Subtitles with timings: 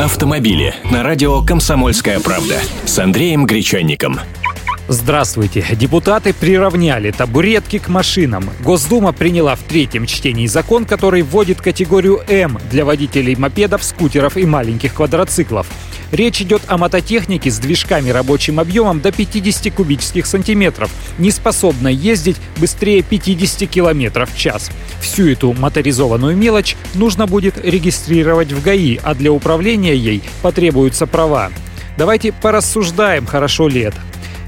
[0.00, 4.18] Автомобили на радио «Комсомольская правда» с Андреем Гречанником.
[4.88, 5.64] Здравствуйте.
[5.72, 8.50] Депутаты приравняли табуретки к машинам.
[8.64, 14.44] Госдума приняла в третьем чтении закон, который вводит категорию М для водителей мопедов, скутеров и
[14.44, 15.68] маленьких квадроциклов.
[16.12, 22.36] Речь идет о мототехнике с движками рабочим объемом до 50 кубических сантиметров, не способной ездить
[22.58, 24.70] быстрее 50 километров в час.
[25.00, 31.50] Всю эту моторизованную мелочь нужно будет регистрировать в ГАИ, а для управления ей потребуются права.
[31.96, 33.96] Давайте порассуждаем, хорошо ли это.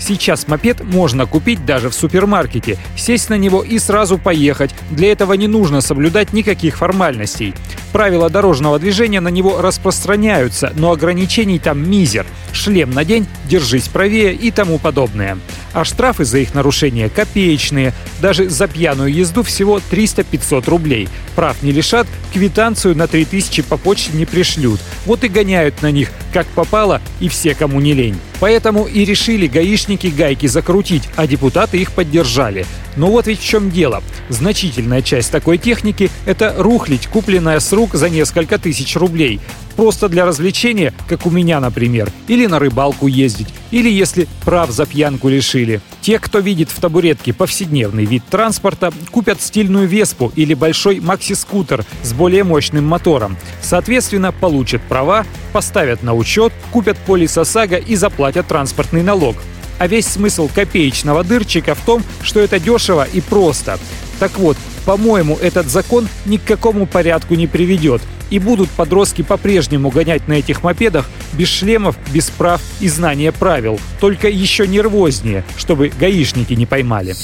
[0.00, 4.74] Сейчас мопед можно купить даже в супермаркете, сесть на него и сразу поехать.
[4.90, 7.54] Для этого не нужно соблюдать никаких формальностей.
[7.92, 12.26] Правила дорожного движения на него распространяются, но ограничений там мизер.
[12.52, 15.38] Шлем на день, держись правее и тому подобное.
[15.74, 17.92] А штрафы за их нарушение копеечные.
[18.20, 21.08] Даже за пьяную езду всего 300-500 рублей.
[21.36, 24.80] Прав не лишат, квитанцию на 3000 по почте не пришлют.
[25.04, 28.18] Вот и гоняют на них, как попало, и все, кому не лень.
[28.40, 32.66] Поэтому и решили гаишники гайки закрутить, а депутаты их поддержали.
[32.96, 34.02] Но вот ведь в чем дело.
[34.28, 39.40] Значительная часть такой техники– это рухлить, купленная с рук за несколько тысяч рублей.
[39.76, 42.10] Просто для развлечения, как у меня, например.
[42.28, 43.48] Или на рыбалку ездить.
[43.70, 45.80] Или если прав за пьянку лишили.
[46.02, 52.12] Те, кто видит в табуретке повседневный вид транспорта, купят стильную Веспу или большой макси-скутер с
[52.12, 53.38] более мощным мотором.
[53.62, 59.36] Соответственно, получат права, поставят на учет, купят полис ОСАГО и заплатят транспортный налог.
[59.78, 63.78] А весь смысл копеечного дырчика в том, что это дешево и просто.
[64.20, 64.56] Так вот,
[64.86, 68.00] по-моему, этот закон ни к какому порядку не приведет.
[68.30, 73.80] И будут подростки по-прежнему гонять на этих мопедах без шлемов, без прав и знания правил.
[74.00, 77.14] Только еще нервознее, чтобы гаишники не поймали.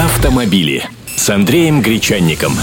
[0.00, 0.82] Автомобили
[1.16, 2.54] с Андреем Гречанником.